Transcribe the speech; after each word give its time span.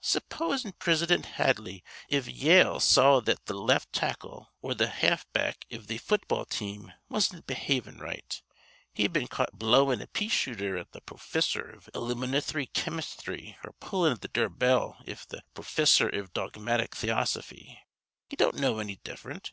Supposin' 0.00 0.72
Prisidint 0.72 1.24
Hadley 1.26 1.84
iv 2.08 2.28
Yale 2.28 2.80
see 2.80 3.20
that 3.24 3.46
th' 3.46 3.50
left 3.50 3.92
tackle 3.92 4.50
or 4.60 4.74
th' 4.74 4.80
half 4.80 5.30
back 5.32 5.64
iv 5.70 5.86
th' 5.86 6.00
football 6.00 6.44
team 6.44 6.92
wasn't 7.08 7.46
behavin' 7.46 7.98
right. 7.98 8.42
He'd 8.94 9.12
been 9.12 9.28
caught 9.28 9.60
blowin' 9.60 10.00
a 10.02 10.08
pea 10.08 10.26
shooter 10.28 10.76
at 10.76 10.90
th' 10.92 11.06
pro 11.06 11.18
fissor 11.18 11.70
iv 11.72 11.88
iliminthry 11.94 12.68
chemisthry, 12.72 13.58
or 13.62 13.74
pullin' 13.78 14.16
th' 14.16 14.32
dure 14.32 14.48
bell 14.48 14.98
iv 15.06 15.24
th' 15.28 15.44
pro 15.54 15.62
fissor 15.62 16.08
iv 16.12 16.32
dogmatic 16.32 16.96
theosophy. 16.96 17.78
He 18.28 18.34
don't 18.34 18.56
know 18.58 18.80
any 18.80 18.96
different. 19.04 19.52